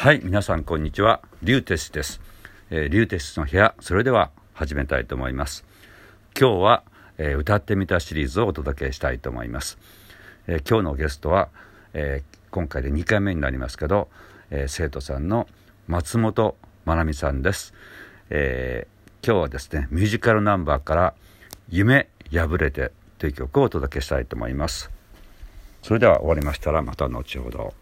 [0.00, 1.20] はい皆さんこんにちは。
[1.42, 2.22] リュウテスです、
[2.70, 5.66] えー、リュウテスの部屋それでは始めたいと思います。
[6.34, 6.82] 今日は、
[7.18, 9.76] えー歌ってみたシリーズをお届けしたいと思います、
[10.46, 11.50] えー今日のゲストは、
[11.92, 14.08] えー今回で2回目になりますけど、
[14.48, 15.46] えー生徒さんの
[15.86, 16.56] 松本
[16.86, 17.74] まなみさんです、
[18.30, 21.14] えー今日はですねミュージカルナンバーから
[21.68, 24.90] 夢破れてという曲をお届けしたいと思います。
[25.82, 27.74] それでは終わりましたらまた後ほど。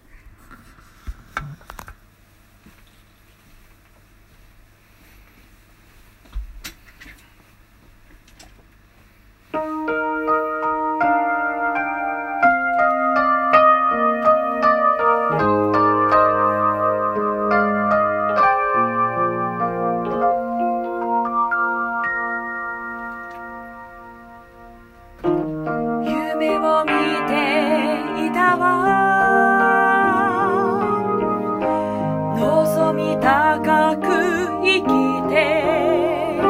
[34.83, 34.87] き
[35.29, 36.41] て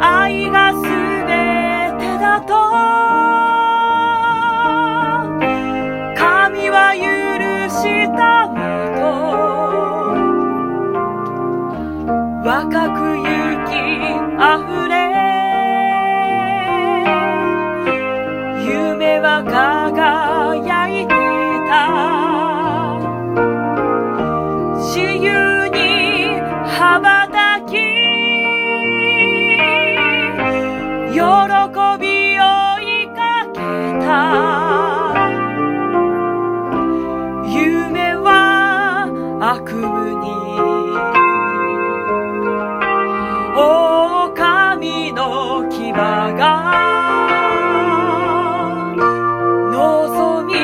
[0.00, 0.88] 愛がすべ
[1.98, 2.48] てだと
[6.16, 7.04] 神は許
[7.68, 7.80] し
[8.16, 8.56] たも
[12.42, 13.28] と若く雪
[14.40, 15.07] あふれ
[46.38, 46.44] が
[49.72, 50.56] 望み引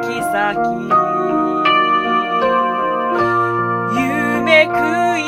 [0.00, 0.28] き裂
[0.60, 0.66] き。
[3.94, 4.74] 夢食
[5.18, 5.22] い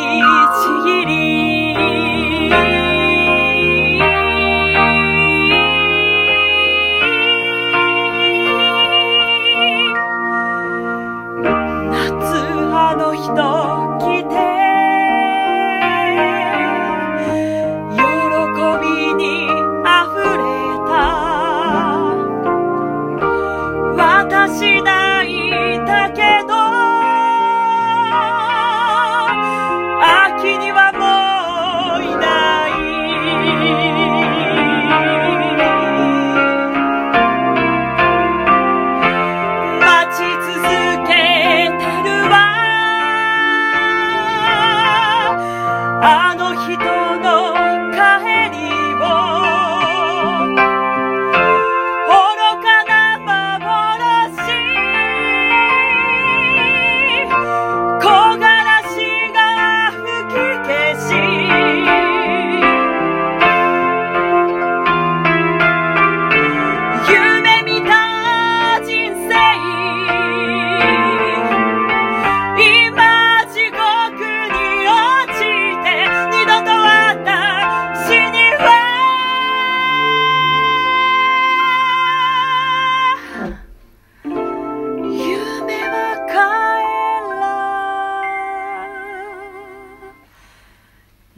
[0.58, 1.12] ちぎり。
[11.92, 11.94] 夏
[12.74, 13.81] あの人。
[24.44, 26.54] 私泣いたけど
[30.00, 31.04] 秋にはも
[32.00, 32.26] ういな
[32.66, 32.70] い。
[39.78, 40.58] 待ち続
[41.06, 41.10] け
[41.78, 42.34] てるわ。
[46.02, 46.04] あ
[46.36, 46.91] の人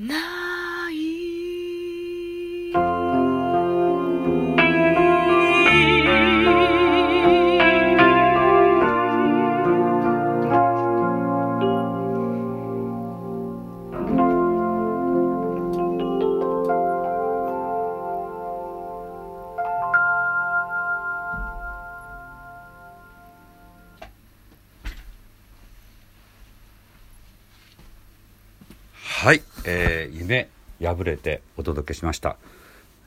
[0.07, 0.44] な
[29.25, 30.51] はい、えー夢
[30.83, 32.37] 破れてお届けしました、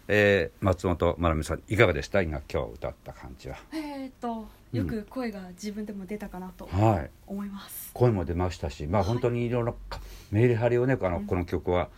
[0.07, 2.23] えー松本まなみさんいかがでした？
[2.23, 3.57] 今今日歌った感じは。
[3.71, 7.11] えー、とよく声が自分でも出たかなとはい。
[7.27, 7.91] 思います。
[7.93, 9.09] 声も出ましたしまあはい。
[9.09, 9.99] 本当にいろいろか
[10.31, 11.27] メリハリをねあの、うん。
[11.27, 11.89] この曲は。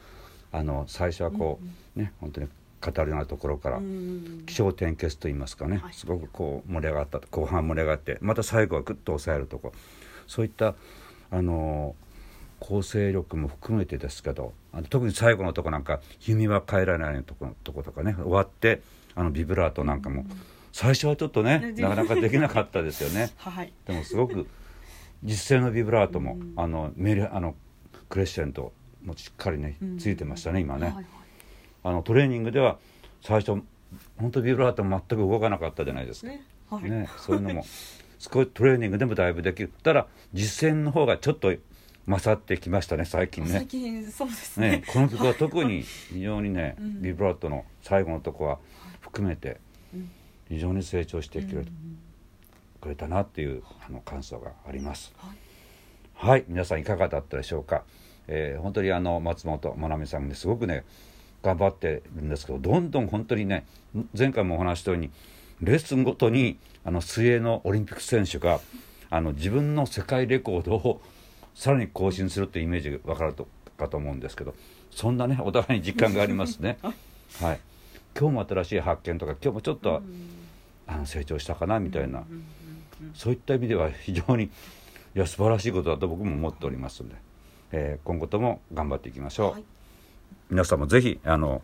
[0.51, 1.57] あの最初はこ
[1.95, 2.49] う、ね本当に
[2.81, 5.93] 語るようなところから、うん気象転結と言いますかね、はい。
[5.93, 9.71] すごくこう盛り上がった後半盛り上がってまた最後はグッと抑えるとこ。
[10.27, 10.75] そういった
[11.31, 11.95] あの
[12.69, 18.81] 構成力も含めてですけどあの特に最後のとこなんか「弓は帰らない」のとことことかね終わって
[19.15, 20.23] あのビブラートなんかも、
[20.71, 23.31] 最初はちょっとねねなかなかできなかったですよね。
[23.37, 23.73] はい。
[23.87, 24.47] でもすごく
[25.23, 26.53] 実践のビブラートも、うん。
[26.55, 27.55] あのメリあの
[28.07, 28.71] クレッシェント
[29.03, 29.97] もしっかりねうん。
[29.97, 31.05] ついてましたね今ね、はいはい
[31.81, 32.77] あのトレーニングでは
[33.21, 33.61] 最初
[34.17, 36.83] 本当ビブラート全く動かなかったじゃないですか、ねはい。
[36.89, 37.65] ね、そういうのも
[38.19, 39.71] 少しトレーニングでもだいぶできる。
[39.81, 41.53] たら実践の方がちょっと
[42.17, 44.69] 勝ってきましたね最近最ね近そうですね。
[44.71, 45.81] ねこの曲は特に
[46.13, 47.01] 非常にね、うん。
[47.01, 48.59] ビブラートの最後のとこは
[49.01, 49.59] 含めて
[49.93, 50.09] うん。
[50.49, 51.67] 非常に成長してくれ,、うん
[52.81, 55.13] くれたなっていうあの感想があります。
[55.17, 55.37] はい。
[56.13, 57.83] はい皆さんいかがだったでしょうか、
[58.27, 60.83] えー本当にあの松本まなみさんねすごくね
[61.41, 63.65] 頑張ってるんですけどどんどん本当にね
[64.17, 65.11] 前回もお話ししたように
[65.61, 68.59] レッスンごとにあの水泳のオリンピック選手が
[69.09, 71.01] あの自分の世界レコードを
[71.59, 73.45] さらに更新するっていうイメージが分かると
[73.77, 74.55] かと思うんですけど
[74.91, 76.77] そんなね お互いに実感がありますね。
[77.41, 77.59] はい、
[78.17, 80.01] 今日も新しい発見とか今日もちょっと、
[80.87, 82.23] あの成長したかなみたいな、
[83.13, 84.49] そういった意味では非常にい
[85.13, 87.15] や素晴らしいことだと僕も思っておりますので、
[87.73, 89.63] えー今後とも頑張っていきましょう、はい。
[90.49, 91.61] 皆さんもぜひあの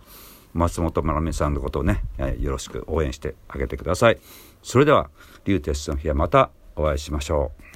[0.54, 4.20] 松本まなみさんのことをね、えーよろしく応援してあげてください。
[4.62, 5.10] それでは
[5.46, 7.75] 「リューテスの日はまたお会いしましょう